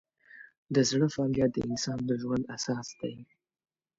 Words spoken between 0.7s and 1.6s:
د زړه فعالیت د